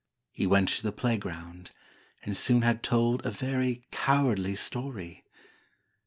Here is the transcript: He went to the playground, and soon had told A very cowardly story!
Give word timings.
He 0.31 0.47
went 0.47 0.67
to 0.69 0.81
the 0.81 0.91
playground, 0.91 1.69
and 2.23 2.35
soon 2.35 2.63
had 2.63 2.81
told 2.81 3.23
A 3.23 3.29
very 3.29 3.83
cowardly 3.91 4.55
story! 4.55 5.23